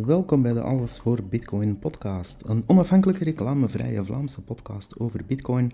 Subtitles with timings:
[0.00, 5.72] Welkom bij de Alles voor Bitcoin podcast, een onafhankelijke reclamevrije Vlaamse podcast over Bitcoin.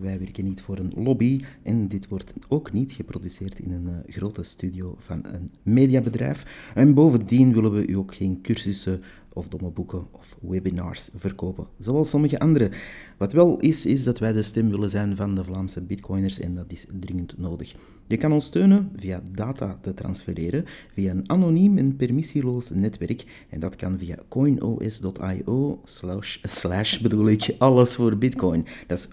[0.00, 4.14] Wij werken niet voor een lobby en dit wordt ook niet geproduceerd in een eh,
[4.14, 6.70] grote studio van een mediabedrijf.
[6.74, 9.02] En bovendien willen we u ook geen cursussen
[9.36, 12.70] of domme boeken of webinars verkopen, zoals sommige anderen.
[13.16, 16.54] Wat wel is, is dat wij de stem willen zijn van de Vlaamse bitcoiners en
[16.54, 17.74] dat is dringend nodig.
[18.06, 23.60] Je kan ons steunen via data te transfereren via een anoniem en permissieloos netwerk en
[23.60, 28.64] dat kan via coinos.io slash, slash bedoel ik alles voor bitcoin.
[28.86, 29.08] Dat is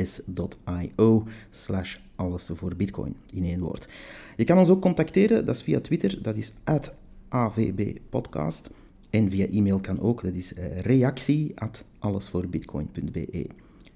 [0.00, 3.88] coinos.io slash alles voor bitcoin in één woord.
[4.36, 6.94] Je kan ons ook contacteren, dat is via Twitter, dat is at
[7.28, 8.70] AVB podcast.
[9.10, 13.46] En via e-mail kan ook, dat is eh, reactie at allesvoorbitcoin.be.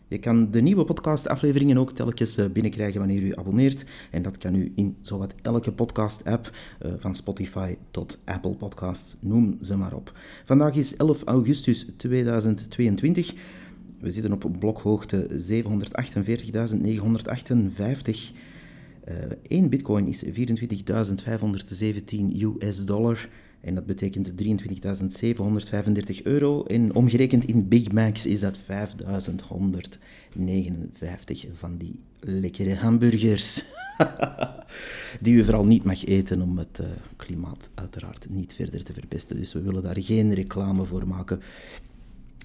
[0.09, 3.85] Je kan de nieuwe podcastafleveringen ook telkens eh, binnenkrijgen wanneer u abonneert.
[4.11, 9.59] En dat kan u in zowat elke podcast-app, eh, van Spotify tot Apple Podcasts, noem
[9.61, 10.13] ze maar op.
[10.45, 13.35] Vandaag is 11 augustus 2022.
[14.05, 15.35] We zitten op blokhoogte 748.958.
[19.09, 19.15] Uh,
[19.49, 20.33] 1 bitcoin is 24.517
[22.61, 23.29] US dollar.
[23.61, 26.65] En dat betekent 23.735 euro.
[26.65, 28.65] En omgerekend in Big Macs is dat 5.159
[31.53, 33.65] van die lekkere hamburgers.
[35.21, 39.37] die u vooral niet mag eten om het uh, klimaat uiteraard niet verder te verpesten.
[39.37, 41.41] Dus we willen daar geen reclame voor maken.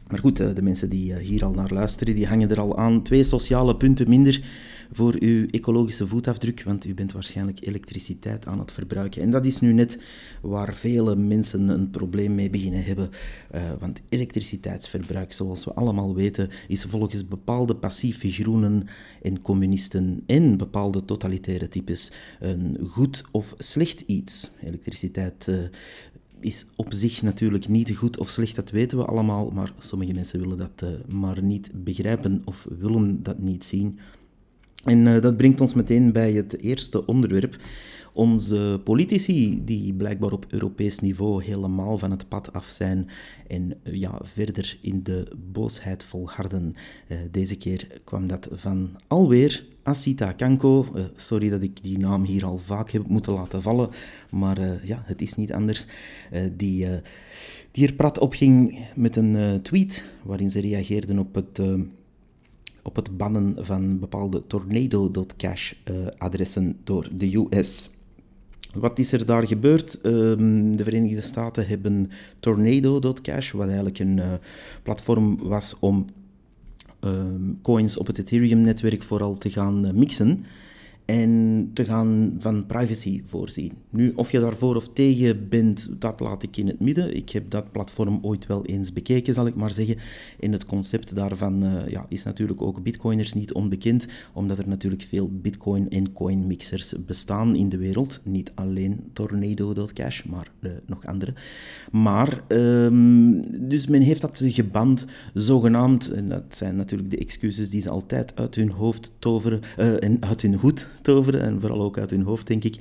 [0.10, 2.78] Maar goed, uh, de mensen die uh, hier al naar luisteren, die hangen er al
[2.78, 3.04] aan.
[3.04, 4.44] Twee sociale punten minder
[4.92, 9.22] voor uw ecologische voetafdruk, want u bent waarschijnlijk elektriciteit aan het verbruiken.
[9.22, 10.00] En dat is nu net
[10.42, 13.10] waar vele mensen een probleem mee beginnen hebben.
[13.56, 18.88] Uh, want elektriciteitsverbruik, zoals we allemaal weten, is volgens bepaalde passieve groenen
[19.22, 24.50] en communisten en bepaalde totalitaire types een goed of slecht iets.
[24.64, 25.70] Elektriciteit
[26.39, 30.39] is op zich natuurlijk niet goed of slecht, dat weten we allemaal, maar sommige mensen
[30.39, 34.00] willen dat uh, maar niet begrijpen of willen dat niet zien.
[34.84, 37.58] En uh, dat brengt ons meteen bij het eerste onderwerp.
[38.14, 43.10] Onze politici, die blijkbaar op Europees niveau helemaal van het pad af zijn
[43.48, 46.76] en uh, ja, verder in de boosheid volharden.
[47.08, 50.86] Uh, deze keer kwam dat van alweer Asita Kanko.
[51.16, 53.89] sorry dat ik die naam hier al vaak heb moeten laten vallen,
[54.32, 55.86] maar ja, het is niet anders.
[56.58, 56.88] die,
[57.72, 61.62] die er prat op ging met een tweet waarin ze reageerden op het
[62.84, 67.90] op het bannen van bepaalde tornado.cash-adressen uh, door de US.
[68.73, 70.00] Wat is er daar gebeurd?
[70.04, 74.34] Um, de Verenigde Staten hebben Tornado.cash, wat eigenlijk een uh,
[74.84, 76.06] platform was om
[77.02, 80.45] um, coins op het Ethereum-netwerk vooral te gaan uh, mixen
[81.09, 83.71] en te gaan van privacy voorzien.
[83.89, 87.15] Nu, of je daarvoor of tegen bent, dat laat ik in het midden.
[87.15, 89.97] Ik heb dat platform ooit wel eens bekeken, zal ik maar zeggen.
[90.39, 95.02] En het concept daarvan uh, ja, is natuurlijk ook bitcoiners niet onbekend, omdat er natuurlijk
[95.02, 98.21] veel bitcoin- en coin-mixers bestaan in de wereld.
[98.23, 101.33] Niet alleen Tornado.cash, maar uh, nog andere.
[101.91, 107.81] Maar, um, dus men heeft dat geband, zogenaamd, en dat zijn natuurlijk de excuses die
[107.81, 111.98] ze altijd uit hun hoofd toveren, uh, en uit hun hoed toveren, en vooral ook
[111.98, 112.76] uit hun hoofd, denk ik,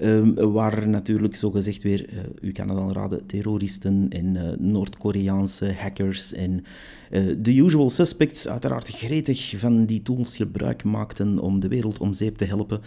[0.00, 5.72] um, waar natuurlijk zogezegd weer, uh, u kan het al raden, terroristen en uh, Noord-Koreaanse
[5.72, 6.64] hackers en
[7.10, 12.12] uh, de usual suspects uiteraard gretig van die tools gebruik maakten om de wereld om
[12.12, 12.80] zeep te helpen.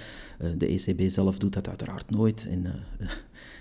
[0.58, 2.66] de ECB zelf doet dat uiteraard nooit en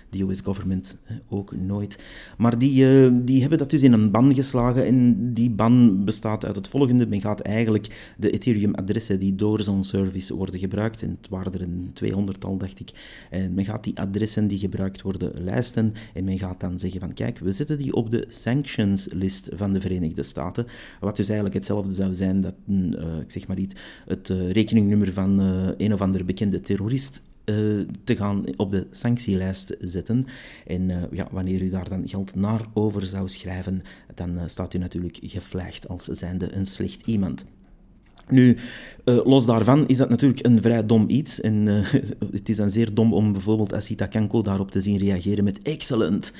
[0.09, 0.97] de US government
[1.29, 2.03] ook nooit.
[2.37, 6.45] Maar die, uh, die hebben dat dus in een ban geslagen en die ban bestaat
[6.45, 7.07] uit het volgende.
[7.07, 11.61] Men gaat eigenlijk de Ethereum-adressen die door zo'n service worden gebruikt, en het waren er
[11.61, 12.91] een 200-tal, dacht ik,
[13.29, 17.13] en men gaat die adressen die gebruikt worden lijsten en men gaat dan zeggen van
[17.13, 20.65] kijk, we zetten die op de sanctions list van de Verenigde Staten,
[20.99, 23.75] wat dus eigenlijk hetzelfde zou zijn dat, uh, ik zeg maar iets,
[24.05, 25.39] het rekeningnummer van
[25.77, 30.25] een of ander bekende terrorist uh, te gaan op de sanctielijst zetten.
[30.67, 33.81] En uh, ja, wanneer u daar dan geld naar over zou schrijven,
[34.15, 37.45] dan uh, staat u natuurlijk gevleigd als zijnde een slecht iemand.
[38.29, 38.57] Nu,
[39.05, 41.41] los daarvan is dat natuurlijk een vrij dom iets.
[41.41, 41.65] En
[42.31, 46.33] het is dan zeer dom om bijvoorbeeld Asita Kanko daarop te zien reageren met excellent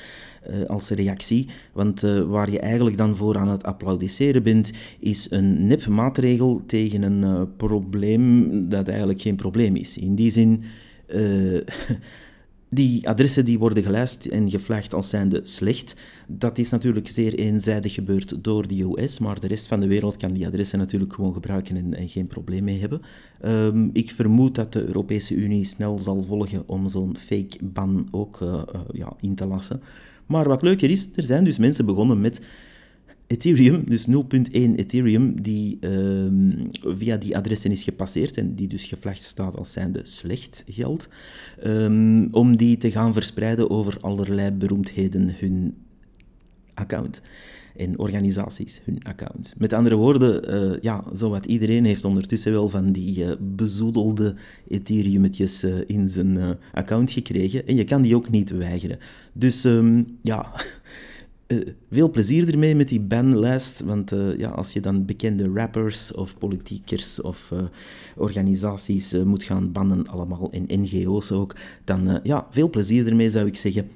[0.68, 1.50] als reactie.
[1.74, 7.02] Want waar je eigenlijk dan voor aan het applaudisseren bent, is een nep maatregel tegen
[7.02, 9.98] een probleem dat eigenlijk geen probleem is.
[9.98, 10.64] In die zin
[11.08, 11.62] uh,
[12.70, 15.96] die adressen die worden gelijst en gevlaagd als zijnde slecht,
[16.28, 20.18] dat is natuurlijk zeer eenzijdig gebeurd door de US, maar de rest van de wereld
[20.18, 23.02] kan die adressen natuurlijk gewoon gebruiken en, en geen probleem mee hebben.
[23.46, 28.42] Um, ik vermoed dat de Europese Unie snel zal volgen om zo'n fake ban ook
[28.42, 29.82] uh, uh, ja, in te lassen.
[30.26, 32.42] Maar wat leuker is, er zijn dus mensen begonnen met
[33.28, 34.16] Ethereum, dus 0.1
[34.52, 36.52] Ethereum, die ehm,
[36.82, 41.10] via die adressen is gepasseerd en die dus gevlagd staat als zijnde slecht geld,
[41.66, 45.76] um, om die te gaan verspreiden over allerlei beroemdheden hun
[46.74, 47.22] account
[47.76, 49.54] en organisaties hun account.
[49.58, 54.36] Met andere woorden, uh, ja, zowat iedereen heeft ondertussen wel van die uh, bezoedelde
[54.68, 59.00] Ethereumetjes uh, in zijn account gekregen en je kan die ook niet weigeren.
[59.34, 60.52] Dus um, ja...
[61.48, 61.60] Uh,
[61.92, 66.38] veel plezier ermee met die banlijst, want uh, ja, als je dan bekende rappers of
[66.38, 67.60] politiekers of uh,
[68.16, 73.56] organisaties moet gaan bannen allemaal, en NGO's ook, dan ja, veel plezier ermee zou ik
[73.56, 73.90] zeggen.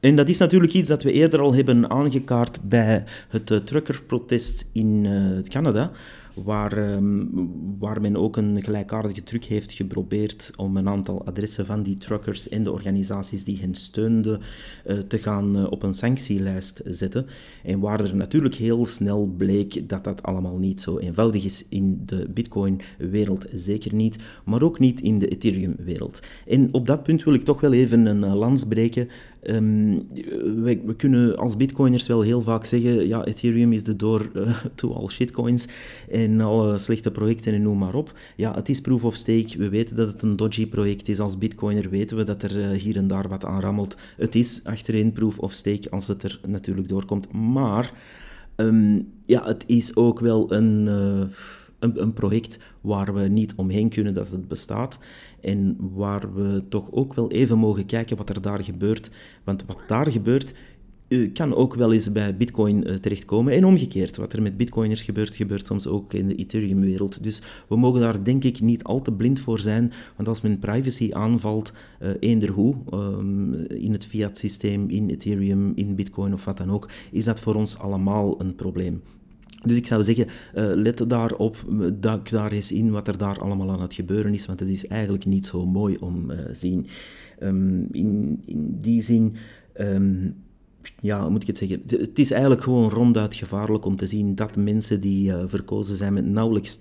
[0.00, 5.06] En dat is natuurlijk iets dat we eerder al hebben aangekaart bij het truckerprotest in
[5.48, 5.92] Canada
[6.34, 7.24] waar, ehm,
[7.78, 12.48] waar men ook een gelijkaardige truc heeft geprobeerd om een aantal adressen van die truckers
[12.48, 14.40] en de organisaties die hen steunden
[14.86, 17.26] uh, te gaan uh, op een sanctielijst zetten.
[17.64, 22.00] En waar er natuurlijk heel snel bleek dat dat allemaal niet zo eenvoudig is in
[22.04, 26.20] de Bitcoin-wereld, zeker niet, maar ook niet in de Ethereum-wereld.
[26.46, 29.08] En op dat punt wil ik toch wel even een uh, lans breken
[29.42, 30.06] Um,
[30.62, 34.92] we, kunnen als bitcoiners wel heel vaak zeggen, ja, Ethereum is de door uh, to
[34.92, 35.66] all shitcoins
[36.10, 38.18] en alle slechte projecten en noem maar op.
[38.36, 39.58] Ja, het is proof of stake.
[39.58, 41.20] We weten dat het een dodgy project is.
[41.20, 43.96] Als bitcoiner weten we dat er uh, hier en daar wat aan rammelt.
[44.16, 47.32] Het is achterin proof of stake als het er natuurlijk doorkomt.
[47.32, 47.92] Maar
[48.56, 50.86] um, ja, het is ook wel een...
[50.86, 51.22] Uh,
[51.80, 54.98] een, een, project waar we niet omheen kunnen dat het bestaat.
[55.40, 59.10] En waar we toch ook wel even mogen kijken wat er daar gebeurt.
[59.44, 60.54] Want wat daar gebeurt,
[61.32, 63.52] kan ook wel eens bij Bitcoin uh, terechtkomen.
[63.52, 67.22] En omgekeerd, wat er met Bitcoiners gebeurt, gebeurt soms ook in de Ethereum-wereld.
[67.22, 69.92] Dus we mogen daar denk ik niet al te blind voor zijn.
[70.16, 71.72] Want als men privacy aanvalt,
[72.02, 76.88] uh, eender hoe, um, in het fiat-systeem, in Ethereum, in Bitcoin of wat dan ook,
[77.10, 79.02] is dat voor ons allemaal een probleem.
[79.62, 80.30] Dus ik zou zeggen, uh,
[80.74, 81.64] let daarop,
[81.94, 84.86] duik daar eens in wat er daar allemaal aan het gebeuren is, want het is
[84.86, 86.86] eigenlijk niet zo mooi om te uh, zien.
[87.42, 89.36] Um, in, in die zin
[89.80, 90.34] um,
[91.00, 91.82] ja, moet ik het zeggen?
[91.86, 96.12] Het is eigenlijk gewoon ronduit gevaarlijk om te zien dat mensen die uh, verkozen zijn
[96.12, 96.78] met nauwelijks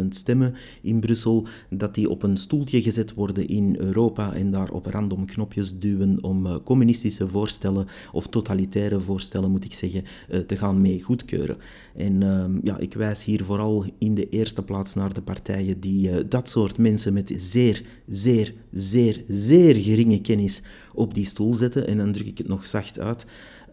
[0.00, 4.70] 80.000 stemmen in Brussel, dat die op een stoeltje gezet worden in Europa en daar
[4.70, 10.38] op random knopjes duwen om uh, communistische voorstellen, of totalitaire voorstellen moet ik zeggen, uh,
[10.38, 11.56] te gaan mee goedkeuren.
[11.96, 16.28] En ehm, ja, ik wijs hier vooral in de eerste plaats naar de partijen die
[16.28, 20.62] dat soort mensen met zeer, zeer, zeer, zeer geringe kennis
[20.94, 21.86] op die stoel zetten.
[21.86, 23.26] En dan druk ik het nog zacht uit.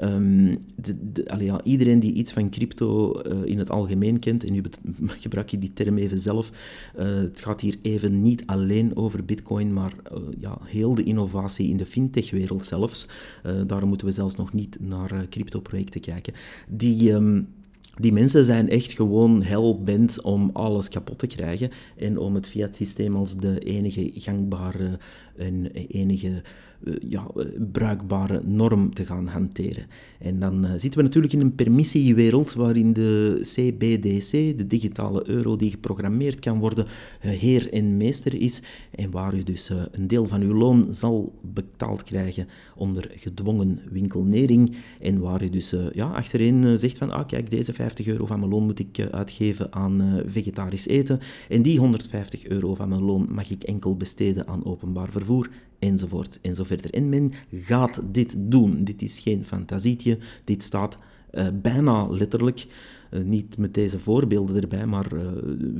[0.03, 4.61] Um, de, ja, iedereen die iets van crypto uh, in het algemeen kent, en nu
[5.19, 6.51] gebruik je die term even zelf,
[6.99, 11.69] uh, het gaat hier even niet alleen over bitcoin, maar uh, ja, heel de innovatie
[11.69, 13.07] in de fintech-wereld zelfs.
[13.67, 16.33] daarom moeten we zelfs nog niet naar crypto-projecten kijken.
[16.69, 17.11] Die...
[17.11, 17.47] Um,
[17.95, 23.15] die mensen zijn echt gewoon hell-bent om alles kapot te krijgen en om het fiat-systeem
[23.15, 24.99] als de enige gangbare
[25.37, 26.41] en enige eh,
[27.09, 29.85] ja, eh, bruikbare norm te gaan hanteren.
[30.19, 35.55] En dan uh, zitten we natuurlijk in een permissiewereld waarin de CBDC, de digitale euro
[35.55, 36.85] die geprogrammeerd kan worden,
[37.19, 38.61] heer en meester is
[38.91, 44.75] en waar u dus een deel van uw loon zal betaald krijgen onder gedwongen winkelnering
[44.99, 48.51] en waar u dus ja, achterin zegt van ah kijk, deze 50 euro van mijn
[48.51, 51.19] loon moet ik uitgeven aan vegetarisch eten
[51.49, 55.49] en die 150 euro van mijn loon mag ik enkel besteden aan openbaar vervoer
[55.81, 56.93] enzovoort enzoverder.
[56.93, 58.83] En men gaat dit doen.
[58.83, 60.97] Dit is geen fantasietje, dit staat
[61.31, 62.67] uh, bijna letterlijk,
[63.11, 65.21] uh, niet met deze voorbeelden erbij, maar uh,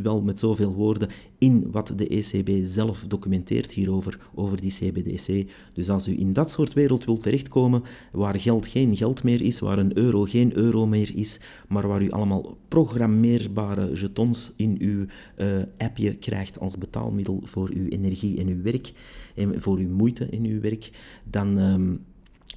[0.03, 5.50] wel met zoveel woorden, in wat de ECB zelf documenteert hierover, over die CBDC.
[5.74, 9.60] Dus als u in dat soort wereld wilt terechtkomen, waar geld geen geld meer is,
[9.60, 15.05] waar een euro geen euro meer is, maar waar u allemaal programmeerbare jetons in uw
[15.77, 18.91] appje krijgt als betaalmiddel voor uw energie en uw werk,
[19.36, 20.92] en voor uw moeite in uw werk,
[21.24, 21.58] dan...
[21.58, 22.06] Um,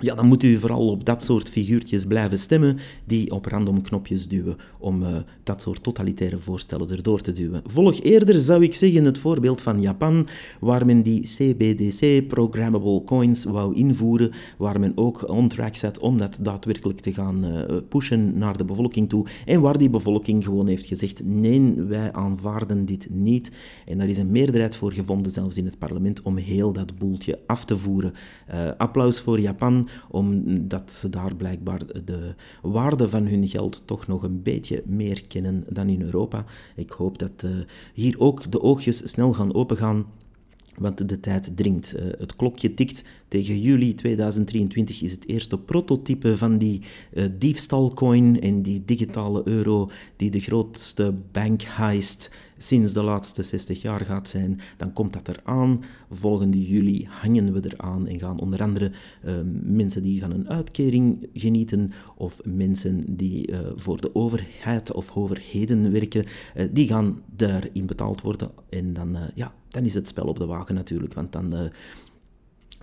[0.00, 4.28] ja, dan moet u vooral op dat soort figuurtjes blijven stemmen die op random knopjes
[4.28, 5.08] duwen om uh,
[5.42, 7.62] dat soort totalitaire voorstellen erdoor te duwen.
[7.66, 10.26] Volg eerder, zou ik zeggen, het voorbeeld van Japan,
[10.60, 16.18] waar men die CBDC, Programmable Coins, wou invoeren, waar men ook on track zet om
[16.18, 20.66] dat daadwerkelijk te gaan uh, pushen naar de bevolking toe, en waar die bevolking gewoon
[20.66, 23.50] heeft gezegd, nee, wij aanvaarden dit niet.
[23.86, 27.38] En daar is een meerderheid voor gevonden, zelfs in het parlement, om heel dat boeltje
[27.46, 28.12] af te voeren.
[28.50, 34.22] Uh, applaus voor Japan omdat ze daar blijkbaar de waarde van hun geld toch nog
[34.22, 36.44] een beetje meer kennen dan in Europa.
[36.76, 37.50] Ik hoop dat uh,
[37.94, 40.06] hier ook de oogjes snel gaan opengaan
[40.78, 41.94] want de tijd dringt.
[41.96, 43.04] Uh, het klokje tikt.
[43.28, 46.80] Tegen juli 2023 is het eerste prototype van die
[47.12, 52.30] uh, diefstalcoin en die digitale euro die de grootste bank heist
[52.64, 55.84] sinds de laatste 60 jaar gaat zijn, dan komt dat eraan.
[56.10, 58.90] Volgende juli hangen we eraan en gaan onder andere
[59.24, 65.16] uh, mensen die van een uitkering genieten of mensen die uh, voor de overheid of
[65.16, 66.24] overheden werken,
[66.56, 68.50] uh, die gaan daarin betaald worden.
[68.68, 71.70] En dan, ja, dan is het spel op de wagen natuurlijk, want dan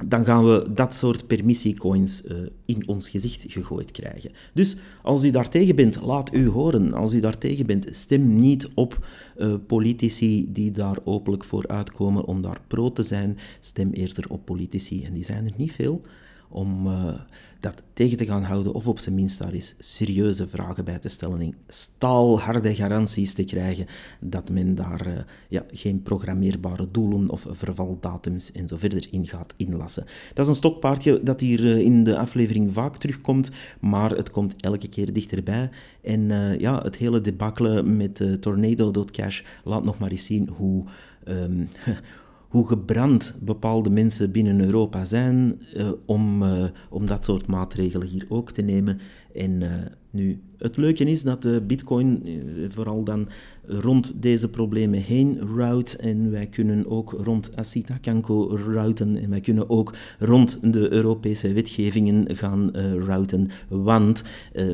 [0.06, 4.32] dan gaan we dat soort permissiecoins uh, in ons gezicht gegooid krijgen.
[4.54, 6.94] Dus als u daartegen bent, laat u horen.
[6.94, 12.42] Als u daartegen bent, stem niet op uh, politici die daar openlijk voor uitkomen om
[12.42, 13.38] daar pro te zijn.
[13.60, 16.02] Stem eerder op politici, en die zijn er niet veel,
[16.50, 17.14] om uh,
[17.62, 21.10] dat tegen te gaan houden of op zijn minst daar eens serieuze vragen bij te
[21.10, 23.86] stellen en staalharde garanties te krijgen
[24.20, 25.14] dat men daar uh,
[25.50, 30.06] ja, geen programmeerbare doelen of vervaldatums en zo verder in gaat inlassen.
[30.34, 34.62] Dat is een stokpaardje dat hier uh, in de aflevering vaak terugkomt, maar het komt
[34.62, 35.70] elke keer dichterbij.
[36.02, 40.86] En ja, het hele debakkele met Tornado.cash laat nog maar eens zien hoe...
[41.28, 41.68] Um,
[42.52, 48.26] hoe gebrand bepaalde mensen binnen Europa zijn uh, om, uh, om dat soort maatregelen hier
[48.30, 49.00] ook te nemen.
[49.34, 49.70] En uh,
[50.10, 52.24] nu, het leuke is dat de bitcoin
[52.70, 53.28] vooral dan
[53.66, 59.42] rond deze problemen heen route en wij kunnen ook rond Asita Kanko routen en wij
[59.42, 62.72] kunnen ook rond de Europese wetgevingen gaan
[63.06, 64.24] routen, want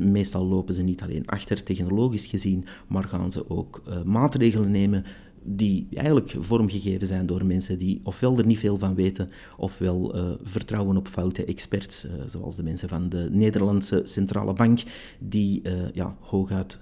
[0.02, 5.04] meestal lopen ze niet alleen achter technologisch gezien, maar gaan ze ook maatregelen nemen
[5.50, 10.32] die eigenlijk vormgegeven zijn door mensen die ofwel er niet veel van weten, ofwel uh,
[10.44, 14.80] vertrouwen op foute experts, uh, zoals de mensen van de Nederlandse Centrale Bank,
[15.20, 16.80] die uh, ja, hooguit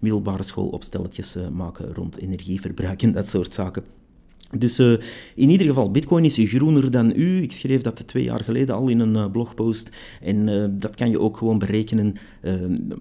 [0.00, 3.97] middelbare schoolopstelletjes maken rond energieverbruik en dat soort zaken.
[4.56, 4.92] Dus uh,
[5.34, 7.42] in ieder geval, Bitcoin is groener dan u.
[7.42, 9.90] Ik schreef dat twee jaar geleden al in een uh, blogpost.
[10.20, 12.14] En uh, dat kan je ook gewoon berekenen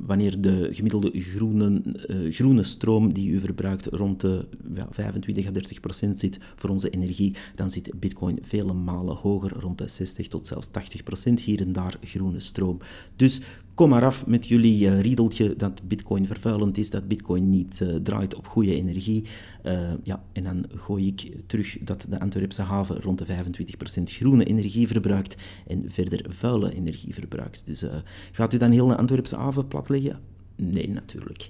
[0.06, 1.82] wanneer de gemiddelde groene,
[2.30, 6.90] groene stroom die u verbruikt rond de ja, 25 à 30 procent zit voor onze
[6.90, 7.36] energie.
[7.56, 11.72] Dan zit Bitcoin vele malen hoger, rond de 60 tot zelfs 80 procent hier en
[11.72, 12.78] daar groene stroom.
[13.16, 13.42] Dus
[13.78, 17.96] kom maar af met jullie uh, riedeltje dat bitcoin vervuilend is, dat bitcoin niet uh,
[17.96, 19.24] draait op goede energie.
[19.66, 24.44] Uh, ja, en dan gooi ik terug dat de Antwerpse haven rond de 25% groene
[24.44, 25.36] energie verbruikt
[25.68, 27.62] en verder vuile energie verbruikt.
[27.66, 27.86] Dus
[28.32, 30.20] gaat u dan heel de Antwerpse haven platleggen?
[30.56, 31.50] Nee, natuurlijk.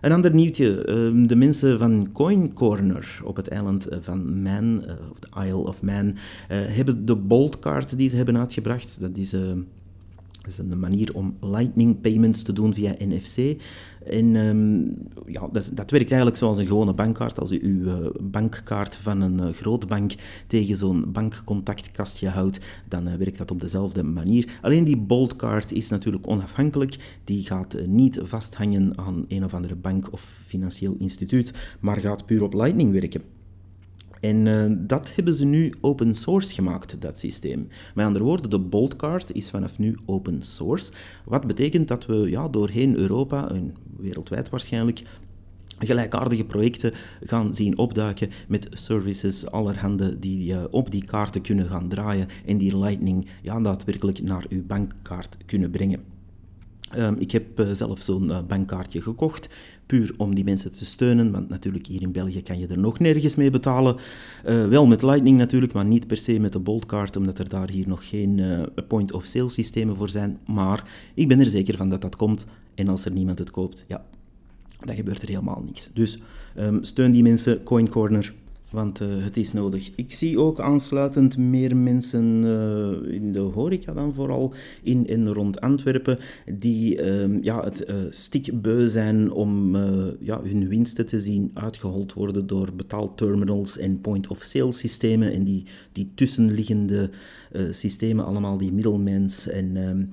[0.00, 0.84] Een ander nieuwtje.
[0.84, 5.82] Ehm, de mensen van Coin Corner op het eiland van Man, of de Isle of
[5.82, 6.16] Man,
[6.48, 9.00] hebben de Bolt Card die ze hebben uitgebracht.
[9.00, 9.34] Dat is
[10.42, 13.62] dat is een manier om lightning payments te doen via NFC.
[14.06, 14.94] En um,
[15.26, 17.40] ja, dat, dat, werkt eigenlijk zoals een gewone bankkaart.
[17.40, 20.12] Als u uw uh, bankkaart van een uh, grote bank
[20.46, 24.58] tegen zo'n bankcontactkastje houdt, dan uh, werkt dat op dezelfde manier.
[24.62, 27.20] Alleen die Boldcard is natuurlijk onafhankelijk.
[27.24, 32.42] Die gaat niet vasthangen aan een of andere bank of financieel instituut, maar gaat puur
[32.42, 33.22] op Lightning werken.
[34.22, 37.68] En uh, dat hebben ze nu open source gemaakt, dat systeem.
[37.94, 40.92] Met andere woorden, de Boldcard is vanaf nu open source.
[41.24, 45.02] Wat betekent dat we ja, doorheen Europa, en wereldwijd waarschijnlijk,
[45.78, 51.88] gelijkaardige projecten gaan zien opduiken met services allerhande die uh, op die kaarten kunnen gaan
[51.88, 56.00] draaien en die Lightning ja, daadwerkelijk naar uw bankkaart kunnen brengen.
[56.96, 59.48] Um, ik heb uh, zelf zo'n bankkaartje gekocht
[59.92, 61.30] puur om die mensen te steunen.
[61.30, 63.96] Want natuurlijk hier in België kan je er nog nergens mee betalen.
[63.96, 67.70] Uh, wel met Lightning natuurlijk, maar niet per se met de Boltcard, omdat er daar
[67.70, 70.38] hier nog geen uh, point-of-sale systemen voor zijn.
[70.46, 70.84] Maar
[71.14, 72.46] ik ben er zeker van dat dat komt.
[72.74, 74.04] En als er niemand het koopt, ja,
[74.78, 75.90] dan gebeurt er helemaal niks.
[75.94, 76.18] Dus
[76.58, 78.34] um, steun die mensen, Coin Corner,
[78.72, 79.90] want uh, het is nodig.
[79.94, 85.60] Ik zie ook aansluitend meer mensen uh, in de horeca dan vooral in en rond
[85.60, 86.18] Antwerpen
[86.58, 89.76] die uh, ja, het uh, stikbeu zijn om
[90.20, 96.10] ja, hun winsten te zien uitgehold worden door betaalterminals en point-of-sale systemen en die, die
[96.14, 97.10] tussenliggende
[97.70, 100.04] systemen, allemaal die middelmans en ehm,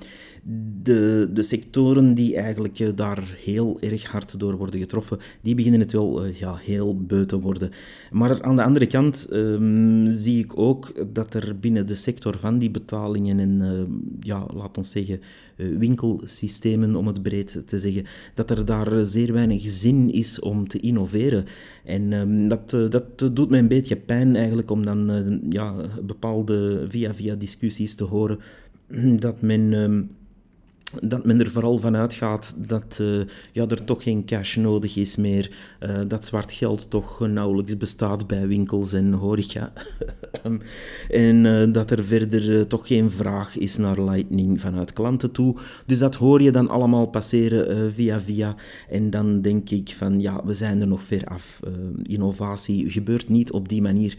[0.83, 5.79] de, de sectoren die eigenlijk uh, daar heel erg hard door worden getroffen, die beginnen
[5.79, 7.71] het wel uh, ja, heel beu te worden.
[8.11, 12.57] Maar aan de andere kant um, zie ik ook dat er binnen de sector van
[12.57, 13.81] die betalingen en, uh,
[14.19, 15.21] ja, laat ons zeggen,
[15.55, 20.79] winkelsystemen, om het breed te zeggen, dat er daar zeer weinig zin is om te
[20.79, 21.45] innoveren.
[21.85, 27.35] En um, dat, dat doet mij een beetje pijn eigenlijk om dan ja, bepaalde via-via
[27.35, 28.39] discussies te horen
[29.19, 29.73] dat men...
[29.73, 30.09] Um,
[31.01, 35.15] dat men er vooral van uitgaat dat uh, ja, er toch geen cash nodig is
[35.15, 39.73] meer, uh, dat zwart geld toch nauwelijks bestaat bij winkels en horeca.
[41.09, 45.55] en uh, dat er verder toch geen vraag is naar Lightning vanuit klanten toe.
[45.85, 48.55] Dus dat hoor je dan allemaal passeren via via.
[48.89, 51.59] En dan denk ik van ja, we zijn er nog ver af.
[52.03, 54.17] innovatie gebeurt niet op die manier.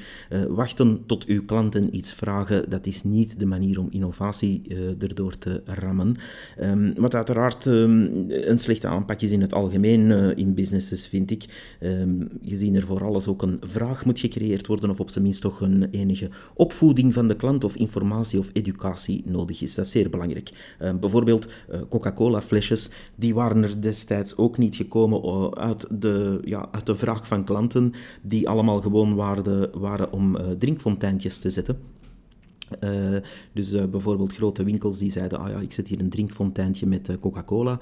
[0.49, 4.63] wachten tot uw klanten iets vragen, dat is niet de manier om innovatie
[4.99, 6.17] erdoor te rammen.
[6.63, 11.31] Um, wat uiteraard um, een slechte aanpak is in het algemeen uh, in businesses, vind
[11.31, 11.45] ik.
[11.81, 15.41] Um, gezien er voor alles ook een vraag moet gecreëerd worden, of op zijn minst
[15.41, 19.75] toch een enige opvoeding van de klant of informatie of educatie nodig is.
[19.75, 20.77] Dat is zeer belangrijk.
[21.01, 26.87] bijvoorbeeld uh, Coca-Cola-flesjes, die waren er destijds ook niet gekomen uh, uit, de, ja, uit
[26.87, 31.99] de vraag van klanten, die allemaal gewoon waren, waren om drinkfonteintjes te zetten.
[32.85, 33.17] Uh,
[33.53, 37.09] dus uh, bijvoorbeeld grote winkels die zeiden, ah ja, ik zet hier een drinkfonteintje met
[37.09, 37.79] uh, Coca-Cola.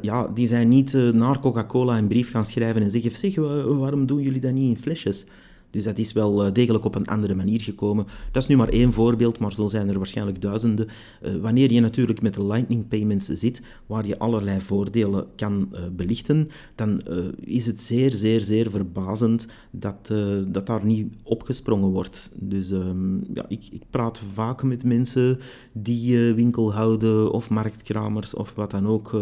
[0.00, 4.22] ja, die zijn niet naar Coca-Cola een brief gaan schrijven en zeggen, zeg, waarom doen
[4.22, 5.24] jullie dat niet in flesjes?
[5.72, 8.06] Dus dat is wel eh, degelijk op een andere manier gekomen.
[8.32, 10.86] Dat is nu maar één voorbeeld, maar zo zijn er waarschijnlijk duizenden.
[11.22, 16.48] Uh, wanneer je natuurlijk met Lightning Payments zit, waar je allerlei voordelen kan uh, belichten,
[16.74, 17.02] dan
[17.40, 20.12] is het zeer, zeer, zeer verbazend dat,
[20.48, 22.32] dat daar niet opgesprongen wordt.
[22.34, 25.38] Dus um, ja, ik, ik, praat vaak met mensen
[25.72, 29.16] die winkel houden, of marktkramers, of wat dan ook,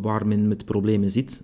[0.00, 1.42] waar men met problemen zit.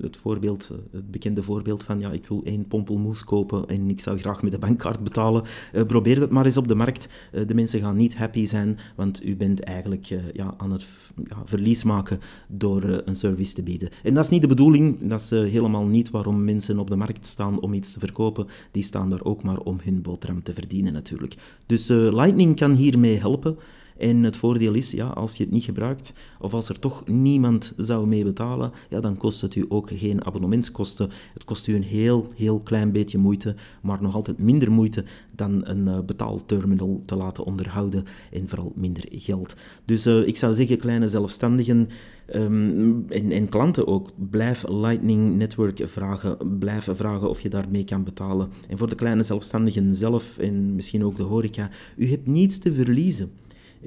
[0.00, 4.18] het, voorbeeld, het bekende voorbeeld van, ja, ik wil één pompelmoes kopen en ik zou
[4.18, 5.42] graag met de bankkaart betalen.
[5.72, 7.08] Uh, probeer dat maar eens op de markt.
[7.32, 10.86] Uh, de mensen gaan niet happy zijn, want u bent eigenlijk uh, ja, aan het
[11.28, 13.88] ja, verlies maken door een service te bieden.
[14.02, 17.26] En dat is niet de bedoeling, dat is helemaal niet waarom mensen op de markt
[17.26, 18.46] staan om iets te verkopen.
[18.70, 21.34] Die staan daar ook maar om hun boterham te verdienen natuurlijk.
[21.66, 23.56] Dus Lightning kan hiermee helpen.
[24.02, 27.72] En het voordeel is, ja, als je het niet gebruikt, of als er toch niemand
[27.76, 31.10] zou mee betalen, ja, dan kost het u ook geen abonnementskosten.
[31.34, 35.04] Het kost u een heel, heel klein beetje moeite, maar nog altijd minder moeite
[35.34, 39.54] dan een uh, betaalterminal te laten onderhouden en vooral minder geld.
[39.84, 41.88] Dus uh, ik zou zeggen, kleine zelfstandigen
[42.32, 46.58] en, en, klanten ook, blijf Lightning Network vragen.
[46.58, 48.48] Blijf vragen of je daarmee kan betalen.
[48.68, 52.72] En voor de kleine zelfstandigen zelf en misschien ook de horeca, u hebt niets te
[52.72, 53.30] verliezen.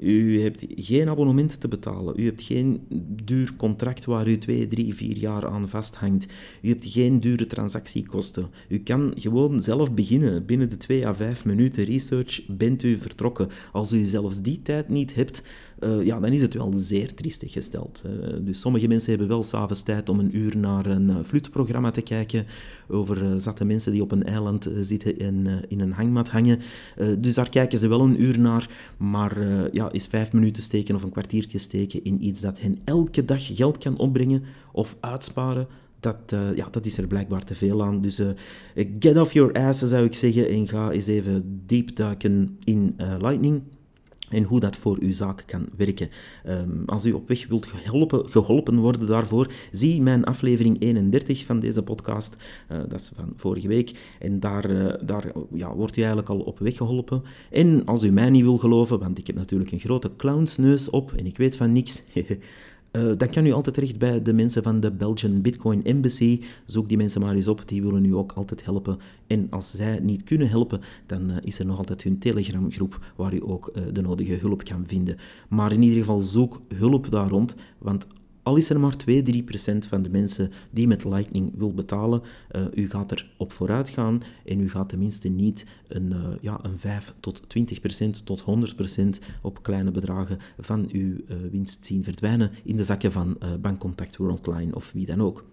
[0.00, 2.20] U hebt geen abonnement te betalen.
[2.20, 2.80] U hebt geen
[3.24, 6.26] duur contract waar u twee, drie, vier jaar aan vasthangt.
[6.62, 8.50] U hebt geen dure transactiekosten.
[8.68, 10.46] U kan gewoon zelf beginnen.
[10.46, 13.48] Binnen de twee à vijf minuten research bent u vertrokken.
[13.72, 15.42] Als u zelfs die tijd niet hebt,
[15.80, 18.04] uh, ja, dan is het wel zeer triestig gesteld.
[18.40, 22.00] dus sommige mensen hebben wel s'avonds tijd om een uur naar een uh, fluitprogramma te
[22.00, 22.46] kijken
[22.88, 26.60] over uh, zatte mensen die op een eiland zitten en in een hangmat hangen.
[27.18, 29.36] dus daar kijken ze wel een uur naar, maar
[29.72, 33.56] ja, is vijf minuten steken of een kwartiertje steken in iets dat hen elke dag
[33.56, 35.66] geld kan opbrengen of uitsparen,
[36.00, 36.16] dat,
[36.54, 38.00] ja, dat is er blijkbaar te veel aan.
[38.00, 38.22] Dus
[38.98, 43.62] get off your ass, zou ik zeggen, en ga eens even diep duiken in Lightning
[44.30, 46.08] en hoe dat voor uw zaak kan werken.
[46.48, 51.60] Um, als u op weg wilt geholpen, geholpen worden daarvoor, zie mijn aflevering 31 van
[51.60, 52.36] deze podcast.
[52.72, 53.98] Uh, dat is van vorige week.
[54.18, 57.22] En daar, uh, daar ja, wordt u eigenlijk al op weg geholpen.
[57.50, 61.12] En als u mij niet wil geloven, want ik heb natuurlijk een grote clownsneus op
[61.12, 62.02] en ik weet van niks.
[62.96, 66.42] Uh, dan kan u altijd terecht bij de mensen van de Belgian Bitcoin Embassy.
[66.64, 68.98] Zoek die mensen maar eens op, die willen u ook altijd helpen.
[69.26, 73.34] En als zij niet kunnen helpen, dan uh, is er nog altijd hun Telegram-groep waar
[73.34, 75.16] u ook uh, de nodige hulp kan vinden.
[75.48, 78.06] Maar in ieder geval zoek hulp daar rond, want
[78.46, 82.88] al is er maar 2-3% van de mensen die met Lightning wil betalen, uh, u
[82.88, 87.14] gaat er op vooruit gaan en u gaat tenminste niet een, uh, ja, een 5
[87.20, 88.44] tot 20% tot
[89.00, 89.08] 100%
[89.42, 94.74] op kleine bedragen van uw uh, winst zien verdwijnen in de zakken van Bankcontact Worldline
[94.74, 95.44] of wie dan ook.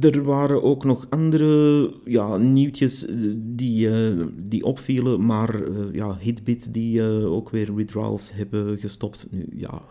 [0.00, 6.16] Er waren ook nog andere ja, nieuwtjes eh, die, uh, die opvielen, maar uh, ja,
[6.20, 9.26] Hitbit die ook weer withdrawals hebben gestopt.
[9.30, 9.82] Nu, ja,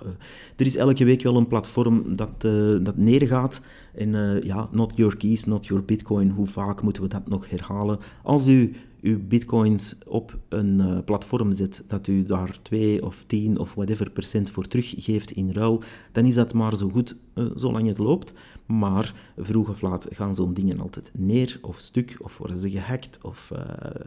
[0.55, 2.41] er is elke week wel een platform dat,
[2.81, 3.61] dat neergaat.
[3.93, 6.29] En ja, not your keys, not your bitcoin.
[6.29, 7.99] Hoe vaak moeten we dat nog herhalen?
[8.23, 13.73] Als u uw bitcoins op een platform zet, dat u daar 2 of 10 of
[13.73, 15.81] whatever procent voor teruggeeft in ruil,
[16.11, 17.15] dan is dat maar zo goed
[17.55, 18.33] zolang het loopt.
[18.65, 23.19] Maar vroeg of laat gaan zo'n dingen altijd neer of stuk, of worden ze gehackt,
[23.21, 23.59] of uh,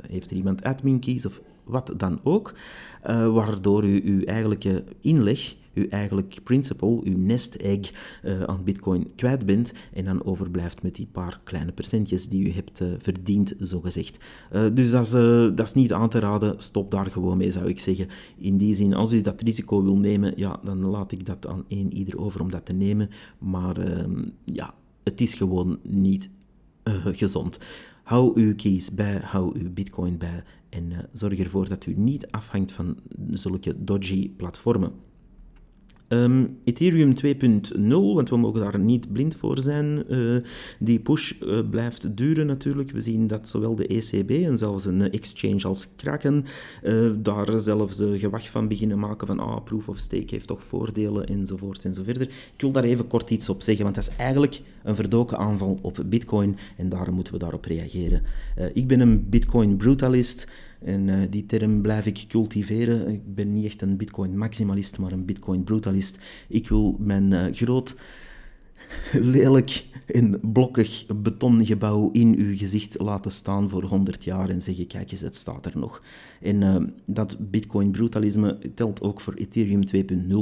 [0.08, 2.54] heeft er iemand admin keys, of wat dan ook,
[3.06, 7.92] uh, waardoor u uw eigenlijke inleg uw eigenlijk principal, uw nest egg
[8.24, 12.52] uh, aan bitcoin kwijt bent en dan overblijft met die paar kleine percentjes die u
[12.52, 14.18] hebt uh, verdiend, zogezegd.
[14.72, 15.10] Dus dat is,
[15.56, 18.08] dat is niet aan te raden, stop daar gewoon mee, zou ik zeggen.
[18.36, 21.64] In die zin, als u dat risico wil nemen, ja, dan laat ik dat aan
[21.68, 23.10] één ieder over om dat te nemen.
[23.38, 26.30] Maar ehm, ja, het is gewoon niet
[27.04, 27.58] gezond.
[28.02, 32.72] Hou uw keys bij, hou uw bitcoin bij en zorg ervoor dat u niet afhangt
[32.72, 32.98] van
[33.30, 34.92] zulke dodgy platformen.
[36.12, 40.04] Um, Ethereum 2.0, want we mogen daar niet blind voor zijn.
[40.08, 40.36] Uh,
[40.78, 42.90] die push uh, blijft duren natuurlijk.
[42.90, 46.44] We zien dat zowel de ECB en zelfs een exchange als Kraken
[46.82, 51.26] uh, daar zelfs gewacht van beginnen maken van ah, proof of stake heeft toch voordelen
[51.26, 52.22] enzovoort enzoverder.
[52.22, 55.78] Ik wil daar even kort iets op zeggen, want dat is eigenlijk een verdoken aanval
[55.82, 58.22] op bitcoin en daarom moeten we daarop reageren.
[58.72, 60.46] ik ben een bitcoin brutalist.
[60.84, 63.08] En uh, die term blijf ik cultiveren.
[63.08, 66.18] Ik ben niet echt een bitcoin-maximalist, maar een bitcoin-brutalist.
[66.48, 67.96] Ik wil mijn uh, groot,
[69.12, 75.10] lelijk en blokkig betongebouw in uw gezicht laten staan voor 100 jaar en zeggen, kijk
[75.10, 76.02] eens, het staat er nog.
[76.40, 79.82] En uh, dat bitcoin-brutalisme telt ook voor Ethereum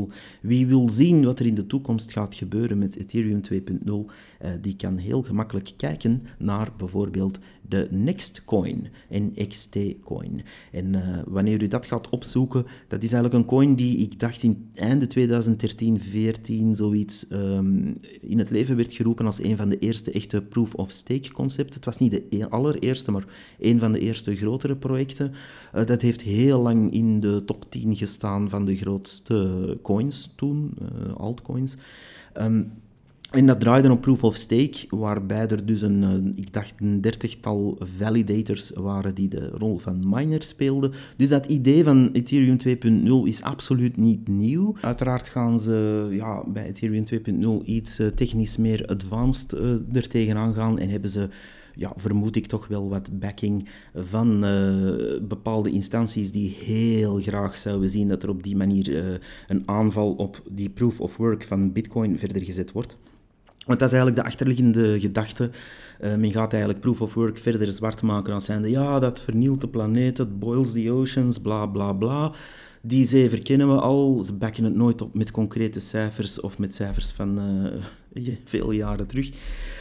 [0.08, 0.14] 2.0.
[0.42, 4.76] Wie wil zien wat er in de toekomst gaat gebeuren met Ethereum 2.0, uh, die
[4.76, 8.88] kan heel gemakkelijk kijken naar bijvoorbeeld de Nextcoin.
[9.08, 14.42] En uh, wanneer u dat gaat opzoeken, dat is eigenlijk een coin die ik dacht
[14.42, 19.78] in einde 2013, 14 zoiets um, in het leven werd geroepen als een van de
[19.78, 21.74] eerste echte proof-of-stake concepten.
[21.74, 23.24] Het was niet de e-, allereerste, maar
[23.58, 25.32] een van de eerste grotere projecten.
[25.74, 30.74] Uh, dat heeft heel lang in de top 10 gestaan van de grootste coins toen,
[31.16, 31.76] altcoins.
[32.36, 32.72] Um,
[33.30, 37.00] en dat draaide op proof of stake, waarbij er dus een, eh, ik dacht een
[37.00, 40.92] dertigtal validators waren die de rol van miner speelden.
[41.16, 44.74] Dus dat idee van Ethereum 2.0 is absoluut niet nieuw.
[44.80, 47.04] Uiteraard gaan ze ja, bij Ethereum
[47.60, 51.28] 2.0 iets uh, technisch meer advanced uh, er tegenaan gaan en hebben ze
[51.74, 54.40] ja, vermoed ik toch wel wat backing van
[55.28, 60.42] bepaalde instanties die heel graag zouden zien dat er op die manier een aanval op
[60.50, 62.98] die proof of work van Bitcoin verder gezet wordt.
[63.68, 65.50] Want dat is eigenlijk de achterliggende gedachte.
[66.00, 69.60] Uh, men gaat eigenlijk proof of work verder zwart maken als zijnde, ja, dat vernielt
[69.60, 72.32] de planeet, het boils the oceans, bla bla bla.
[72.82, 76.74] Die zee verkennen we al, ze backen het nooit op met concrete cijfers of met
[76.74, 77.72] cijfers van uh,
[78.44, 79.30] veel jaren terug.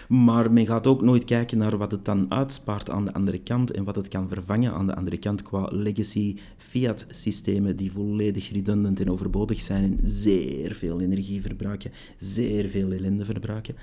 [0.07, 3.71] Maar men gaat ook nooit kijken naar wat het dan uitspaart aan de andere kant
[3.71, 8.51] en wat het kan vervangen aan de andere kant qua legacy fiat systemen die volledig
[8.51, 13.75] redundant en overbodig zijn en zeer veel energie verbruiken, zeer veel ellende verbruiken.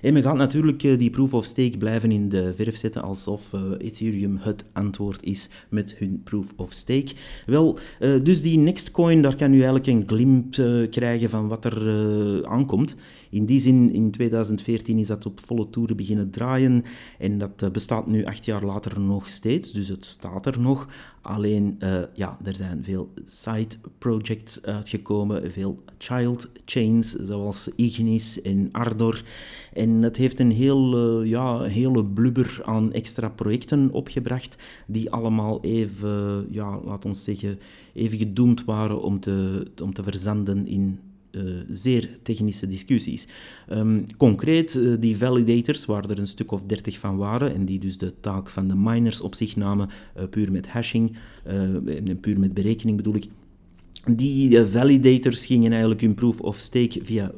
[0.00, 3.52] En men gaat natuurlijk eh, die proof of stake blijven in de verf zetten alsof
[3.52, 7.12] uh, Ethereum het antwoord is met hun proof of stake.
[7.46, 10.52] Wel, uh, dus die Nextcoin, daar kan u eigenlijk een glimp
[10.90, 12.96] krijgen van wat er aankomt.
[13.30, 16.84] In die zin, in 2014 is dat op volle toeren beginnen draaien
[17.18, 20.88] en dat bestaat nu acht jaar later nog steeds, dus het staat er nog.
[21.22, 28.68] Alleen, uh, ja, er zijn veel side projects uitgekomen, veel child chains, zoals Ignis en
[28.72, 29.22] Ardor.
[29.72, 35.62] En het heeft een heel, uh, ja, hele blubber aan extra projecten opgebracht, die allemaal
[35.62, 37.58] even, ja, laat ons zeggen,
[37.92, 40.98] even gedoemd waren om te, om te verzanden in
[41.32, 43.26] uh, zeer technische discussies.
[43.72, 47.78] Um, concreet, uh, die validators, waar er een stuk of dertig van waren, en die
[47.78, 52.38] dus de taak van de miners op zich namen, uh, puur met hashing, en puur
[52.40, 53.28] met berekening bedoel ik,
[54.06, 57.32] die validators gingen eigenlijk hun proof of stake via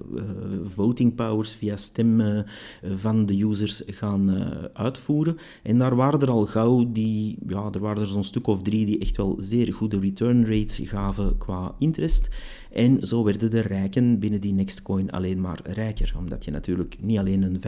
[0.64, 2.22] voting powers, via stem
[2.94, 4.30] van de users gaan
[4.72, 5.36] uitvoeren.
[5.62, 8.86] En daar waren er al gauw die, ja, er waren er zo'n stuk of drie
[8.86, 12.28] die echt wel zeer goede return rates gaven qua interest.
[12.72, 17.18] En zo werden de rijken binnen die Nextcoin alleen maar rijker, omdat je natuurlijk niet
[17.18, 17.60] alleen een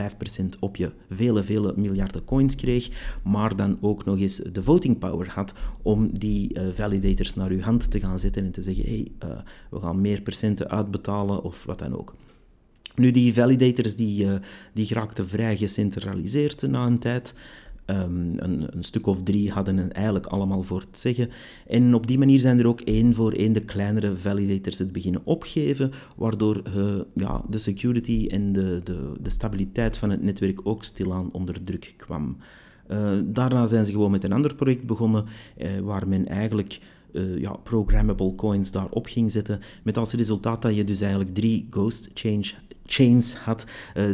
[0.54, 2.90] 5% op je vele, vele miljarden coins kreeg,
[3.24, 7.62] maar dan ook nog eens de voting power had om die uh, validators naar je
[7.62, 9.30] hand te gaan zetten en te zeggen, hey, uh,
[9.70, 12.14] we gaan meer procenten uitbetalen of wat dan ook.
[12.94, 14.34] Nu, die validators die, uh,
[14.72, 17.34] die geraakten vrij gecentraliseerd na een tijd.
[17.87, 21.31] Um, een, een, stuk of drie hadden het eigenlijk allemaal voor het zeggen.
[21.66, 25.21] En op die manier zijn er ook één voor één de kleinere validators het beginnen
[25.25, 30.85] opgeven, waardoor uh, ja, de security en de, de, de, stabiliteit van het netwerk ook
[30.85, 32.37] stilaan onder druk kwam.
[32.90, 35.25] Uh, daarna zijn ze gewoon met een ander project begonnen,
[35.59, 36.81] uh, waar men eigenlijk
[37.38, 39.61] ja, programmable coins daarop ging zetten.
[39.83, 42.11] Met als resultaat dat je dus eigenlijk drie ghost
[42.85, 43.64] chains had.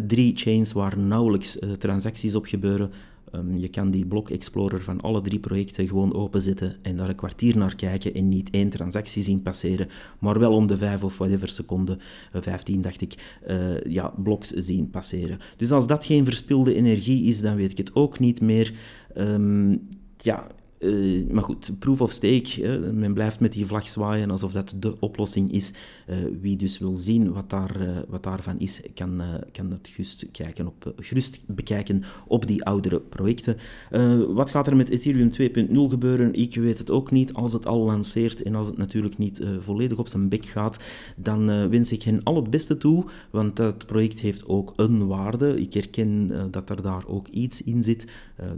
[0.07, 2.91] Drie chains waar nauwelijks transacties op gebeuren
[3.33, 7.15] Ehm, je kan die Block Explorer van alle drie projecten gewoon openzetten en daar een
[7.15, 9.89] kwartier naar kijken en niet één transactie zien passeren,
[10.19, 11.99] maar wel om de vijf of whatever seconden,
[12.35, 15.39] uh, 15 dacht ik, uh, ja, bloks zien passeren.
[15.57, 18.75] Dus als dat geen verspilde energie is, dan weet ik het ook niet meer.
[19.17, 20.47] Um, ja,
[20.79, 25.01] uh, maar goed, proof of stake, men blijft met die vlag zwaaien alsof dat de
[25.01, 25.73] oplossing is.
[26.09, 30.29] Uh, wie dus wil zien wat, daar, uh, wat daarvan is, kan, kan dat gerust,
[30.33, 33.57] kijken op, gerust bekijken op die oudere projecten.
[34.29, 35.31] wat gaat er met Ethereum
[35.69, 36.35] 2.0 gebeuren?
[36.35, 37.33] Ik weet het ook niet.
[37.33, 40.79] Als het al lanceert en als het natuurlijk niet volledig op zijn bek gaat,
[41.17, 45.61] dan wens ik hen al het beste toe, want dat project heeft ook een waarde.
[45.61, 48.07] Ik herken dat er daar ook iets in zit,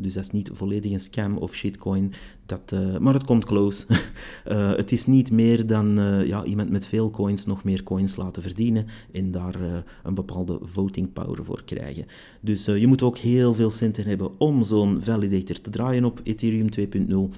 [0.00, 2.09] dus dat is niet volledig een scam of shitcoin.
[2.50, 3.86] Dat, uh, maar het komt close.
[3.88, 8.16] uh, het is niet meer dan uh, ja, iemand met veel coins nog meer coins
[8.16, 12.06] laten verdienen en daar een bepaalde voting power voor krijgen.
[12.40, 16.68] Dus je moet ook heel veel centen hebben om zo'n validator te draaien op Ethereum
[16.78, 17.36] 2.0.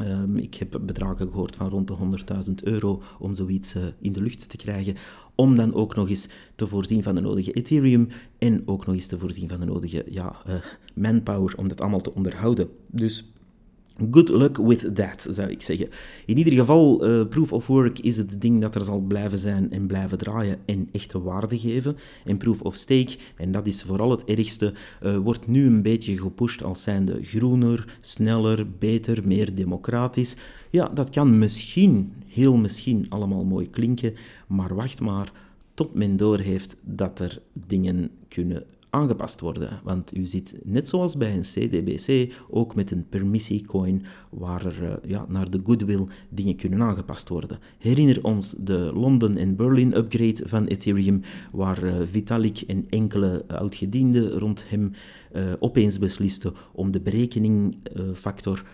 [0.00, 1.96] Um, ik heb bedragen gehoord van rond de
[2.48, 4.94] 100.000 euro om zoiets in de lucht te krijgen.
[5.34, 9.06] Om dan ook nog eens te voorzien van de nodige Ethereum en ook nog eens
[9.06, 10.36] te voorzien van de nodige ja,
[10.94, 12.68] manpower om dat allemaal te onderhouden.
[12.86, 13.24] Dus
[14.10, 15.88] Good luck with that, zou ik zeggen.
[16.26, 19.72] In ieder geval, uh, proof of work is het ding dat er zal blijven zijn
[19.72, 21.96] en blijven draaien en echte waarde geven.
[22.24, 26.18] En proof of stake, en dat is vooral het ergste, uh, wordt nu een beetje
[26.18, 30.36] gepusht als zijnde groener, sneller, beter, meer democratisch.
[30.70, 34.14] Ja, dat kan misschien, heel misschien, allemaal mooi klinken,
[34.46, 35.32] maar wacht maar
[35.74, 38.64] tot men doorheeft dat er dingen kunnen
[38.96, 39.80] aangepast worden.
[39.84, 45.10] Want u ziet, net zoals bij een CDBC, ook met een permissiecoin, waar er uh,
[45.10, 47.58] ja, naar de goodwill dingen kunnen aangepast worden.
[47.78, 54.30] Herinner ons de London en Berlin upgrade van Ethereum, waar uh, Vitalik en enkele oudgedienden
[54.30, 54.92] rond hem
[55.34, 58.64] uh, opeens beslisten om de berekeningfactor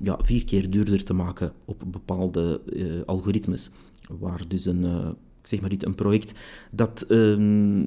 [0.00, 2.60] ja, vier keer duurder te maken op bepaalde
[3.06, 3.70] algoritmes.
[4.18, 6.34] Waar dus een, zeg maar niet, een project
[6.72, 7.86] dat ehm,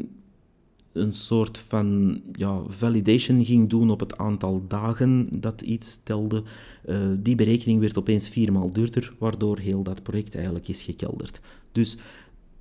[0.93, 6.43] een soort van ja, validation ging doen op het aantal dagen dat iets telde.
[6.85, 11.41] Uh, die berekening werd opeens viermaal duurder, waardoor heel dat project eigenlijk is gekelderd.
[11.71, 11.97] Dus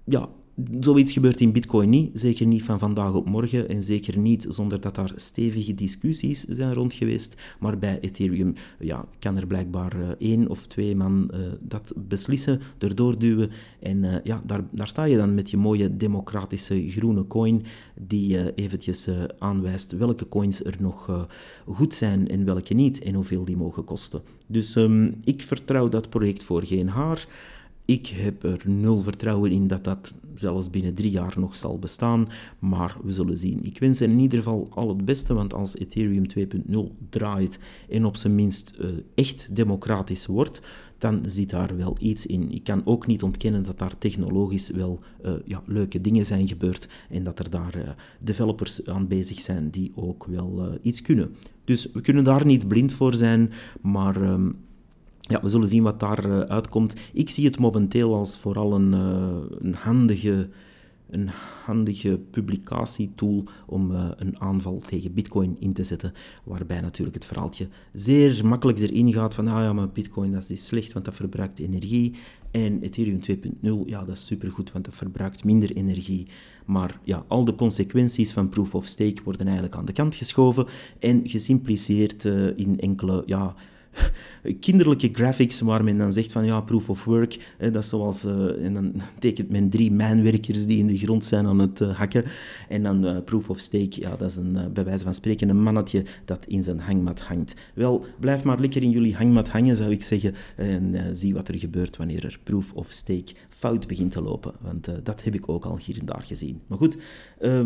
[0.04, 0.28] ja,
[0.80, 4.80] Zoiets gebeurt in Bitcoin niet, zeker niet van vandaag op morgen en zeker niet zonder
[4.80, 7.36] dat daar stevige discussies zijn rond geweest.
[7.58, 12.60] Maar bij Ethereum ja, kan er blijkbaar uh, één of twee man uh, dat beslissen,
[12.78, 13.50] erdoor duwen.
[13.80, 17.62] En uh, ja, daar, daar sta je dan met je mooie democratische groene coin
[18.00, 19.08] die eventjes
[19.38, 21.28] aanwijst welke coins er nog
[21.66, 24.22] goed zijn en welke niet en hoeveel die mogen kosten.
[24.46, 27.26] Dus um, ik vertrouw dat project voor geen haar.
[27.90, 32.28] Ik heb er nul vertrouwen in dat dat zelfs binnen drie jaar nog zal bestaan,
[32.58, 33.64] maar we zullen zien.
[33.64, 38.16] Ik wens in ieder geval al het beste, want als Ethereum 2.0 draait en op
[38.16, 40.60] zijn minst uh, echt democratisch wordt,
[40.98, 42.52] dan zit daar wel iets in.
[42.52, 46.88] Ik kan ook niet ontkennen dat daar technologisch wel uh, ja, leuke dingen zijn gebeurd
[47.08, 47.88] en dat er daar uh,
[48.22, 51.34] developers aan bezig zijn die ook wel iets kunnen.
[51.64, 53.50] Dus we kunnen daar niet blind voor zijn,
[53.80, 54.16] maar...
[54.16, 54.56] Um,
[55.30, 56.94] ja, we zullen zien wat daaruit uh, uitkomt.
[57.12, 60.48] Ik zie het momenteel als vooral een, uh, een handige
[61.10, 61.30] een
[61.64, 66.12] handige publicatietool om uh, een aanval tegen Bitcoin in te zetten.
[66.44, 70.66] Waarbij natuurlijk het verhaaltje zeer makkelijk erin gaat van, ah ja, maar Bitcoin dat is
[70.66, 72.14] slecht, want dat verbruikt energie.
[72.50, 76.26] En Ethereum 2.0, ja, dat is supergoed, want dat verbruikt minder energie.
[76.66, 80.66] Maar ja, al de consequenties van proof of stake worden eigenlijk aan de kant geschoven
[80.98, 82.24] en gesimpliceerd
[82.56, 83.54] in enkele, ja,
[84.60, 88.64] kinderlijke graphics waar men dan zegt van ja, proof of work, dat is zoals, uh,
[88.64, 92.24] en dan tekent men drie mijnwerkers die in de grond zijn aan het uh, hakken.
[92.68, 95.62] En dan uh, proof of stake, ja, dat is een, bij wijze van spreken een
[95.62, 97.54] mannetje dat in zijn hangmat hangt.
[97.74, 101.58] Wel, blijf maar lekker in jullie hangmat hangen, zou ik zeggen, en zie wat er
[101.58, 104.52] gebeurt wanneer er proof of stake fout begint te lopen.
[104.60, 106.60] Want dat heb ik ook al hier en daar gezien.
[106.66, 106.96] Maar goed,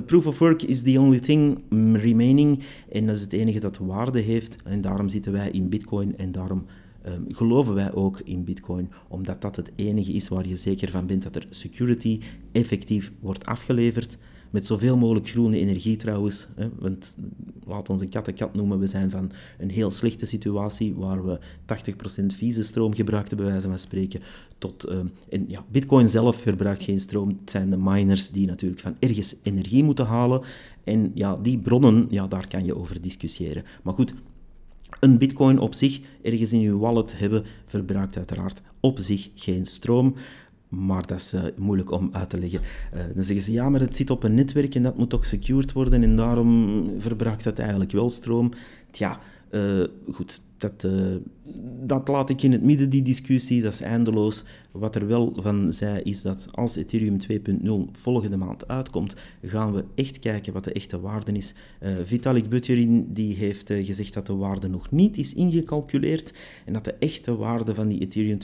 [0.06, 4.20] proof of work is the only thing remaining, en dat is het enige dat waarde
[4.20, 6.64] heeft, en daarom zitten wij in Bitcoin en daarom
[7.06, 11.06] um, geloven wij ook in Bitcoin, omdat dat het enige is waar je zeker van
[11.06, 12.20] bent dat er security
[12.52, 14.18] effectief wordt afgeleverd.
[14.54, 16.48] Met zoveel mogelijk groene energie trouwens.
[16.54, 17.14] Hè, want
[17.66, 18.78] laat ons een kat een kat noemen.
[18.78, 21.38] We zijn van een heel slechte situatie waar we
[22.22, 24.20] 80% vieze stroom gebruikten, bij wijze van spreken.
[24.58, 27.28] Tot, uh, en ja, Bitcoin zelf verbruikt geen stroom.
[27.28, 30.42] Het zijn de miners die natuurlijk van ergens energie moeten halen.
[30.84, 33.64] En ja, die bronnen, ja, daar kan je over discussiëren.
[33.82, 34.14] Maar goed,
[35.00, 40.14] een bitcoin op zich ergens in uw wallet hebben verbruikt uiteraard op zich geen stroom.
[40.74, 42.60] Maar dat is uh, moeilijk om uit te leggen.
[42.94, 45.26] Uh, dan zeggen ze, ja, maar het zit op een netwerk en dat moet toch
[45.26, 48.52] secured worden en daarom verbruikt het eigenlijk wel stroom.
[48.90, 49.18] Tja,
[49.54, 51.16] uh, goed, dat, uh,
[51.86, 54.44] dat laat ik in het midden, die discussie, dat is eindeloos.
[54.70, 59.84] Wat er wel van zei, is dat als Ethereum 2.0 volgende maand uitkomt, gaan we
[59.94, 61.54] echt kijken wat de echte waarde is.
[61.82, 66.84] Uh, Vitalik Buterin die heeft gezegd dat de waarde nog niet is ingecalculeerd en dat
[66.84, 68.38] de echte waarde van die Ethereum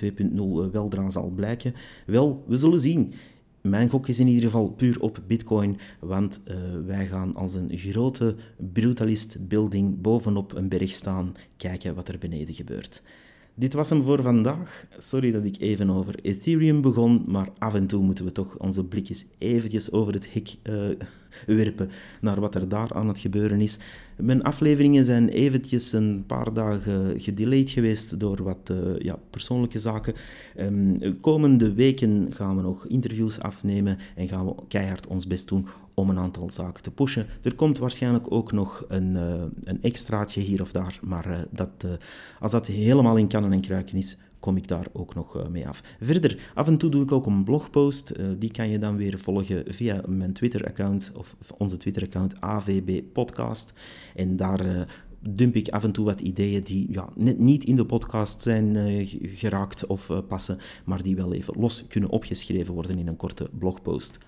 [0.67, 1.75] 2.0 weldra zal blijken.
[2.07, 3.13] Wel, we zullen zien.
[3.61, 7.71] Mijn gok is in ieder geval puur op Bitcoin, want uh, wij gaan als een
[7.73, 8.35] grote
[8.73, 13.03] brutalist building bovenop een berg staan, kijken wat er beneden gebeurt.
[13.55, 14.87] Dit was hem voor vandaag.
[14.99, 18.85] Sorry dat ik even over Ethereum begon, maar af en toe moeten we toch onze
[18.85, 20.89] blikjes eventjes over het hek uh,
[21.57, 23.79] werpen naar wat er daar aan het gebeuren is.
[24.23, 30.15] Mijn afleveringen zijn eventjes een paar dagen gedelayed geweest door wat uh, ja, persoonlijke zaken.
[30.59, 35.67] Um, komende weken gaan we nog interviews afnemen en gaan we keihard ons best doen
[35.95, 37.27] om een aantal zaken te pushen.
[37.43, 41.87] Er komt waarschijnlijk ook nog een, uh, een extraatje hier of daar, maar uh, dat,
[42.41, 45.69] als dat helemaal in kannen en kruiken is, kom ik daar ook nog uh, mee
[45.69, 45.83] af.
[46.01, 48.13] Verder, af en toe doe ik ook een blogpost.
[48.17, 53.73] Uh, die kan je dan weer volgen via mijn Twitter-account of onze Twitter-account AVB Podcast.
[54.15, 54.81] En daar uh,
[55.21, 58.77] dump ik af en toe wat ideeën die ja, net niet in de podcast zijn
[59.23, 64.19] geraakt of passen, maar die wel even los kunnen opgeschreven worden in een korte blogpost.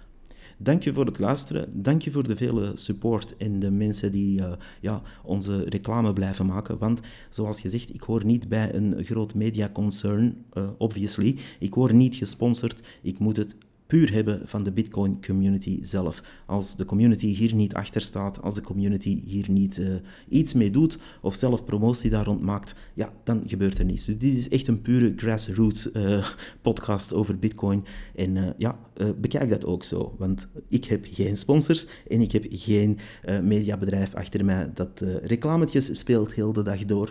[0.63, 1.83] Dank je voor het luisteren.
[1.83, 6.47] Dank je voor de vele support en de mensen die uh, ja, onze reclame blijven
[6.47, 6.79] maken.
[6.79, 11.39] Want zoals gezegd, ik hoor niet bij een groot mediaconcern, uh, obviously.
[11.59, 12.83] Ik word niet gesponsord.
[13.03, 13.57] Ik moet het
[13.93, 16.23] puur hebben van de Bitcoin community zelf.
[16.47, 19.95] Als de community hier niet achter staat, als de community hier niet uh,
[20.29, 24.05] iets mee doet of zelf promotie daar rond maakt, ja, dan gebeurt er niets.
[24.05, 26.27] Dus dit is echt een pure grassroots uh,
[26.63, 27.85] podcast over Bitcoin.
[28.15, 28.79] En uh, ja,
[29.21, 32.99] bekijk dat ook zo, want ik heb geen sponsors en ik heb geen
[33.43, 37.11] mediabedrijf achter mij dat reclametjes speelt heel de dag door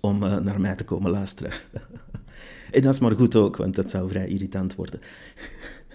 [0.00, 1.52] om naar mij te komen luisteren.
[2.72, 5.00] en dat is maar goed ook, want dat zou vrij irritant worden.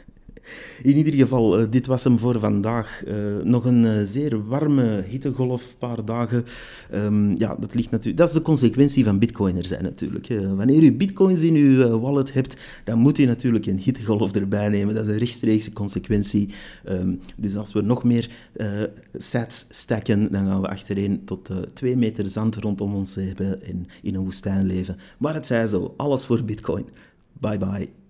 [0.83, 3.03] In ieder geval, uh, dit was hem voor vandaag.
[3.07, 6.45] Uh, nog een uh, zeer warme hittegolf, paar dagen.
[6.93, 10.27] Um, ja, dat, ligt natuurlijk, dat is de consequentie van bitcoiner zijn natuurlijk.
[10.55, 14.95] wanneer u bitcoins in uw wallet hebt, dan moet u natuurlijk een hittegolf erbij nemen.
[14.95, 16.49] Dat is een rechtstreekse consequentie.
[16.89, 18.29] Um, dus als we nog meer
[19.13, 24.15] sets stacken, dan gaan we achtereen tot twee meter zand rondom ons hebben en in
[24.15, 24.97] een woestijn leven.
[25.17, 26.85] Maar het zij zo, alles voor bitcoin.
[27.39, 28.00] Bye bye.